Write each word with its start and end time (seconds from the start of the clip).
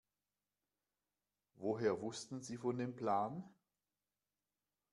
Woher 1.57 2.01
wussten 2.01 2.41
Sie 2.41 2.57
von 2.57 2.79
dem 2.79 2.95
Plan? 2.95 3.43